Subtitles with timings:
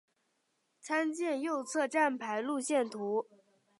[0.79, 3.27] 参见右侧站牌路线图。